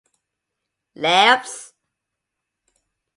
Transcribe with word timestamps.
Labs. 0.95 1.73